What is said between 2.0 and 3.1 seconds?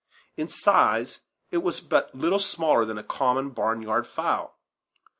little smaller than a